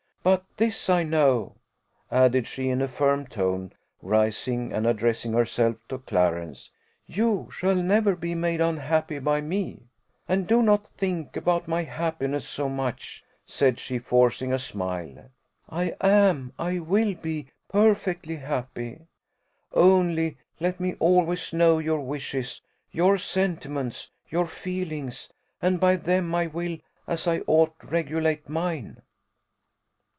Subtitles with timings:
[0.23, 1.55] But this I know,"
[2.11, 3.73] added she, in a firm tone,
[4.03, 6.69] rising, and addressing herself to Clarence,
[7.07, 9.81] "you shall never be made unhappy by me.
[10.27, 15.31] And do not think about my happiness so much," said she, forcing a smile;
[15.67, 19.07] "I am, I will be, perfectly happy.
[19.73, 22.61] Only let me always know your wishes,
[22.91, 25.29] your sentiments, your feelings,
[25.63, 26.77] and by them I will,
[27.07, 29.01] as I ought, regulate mine."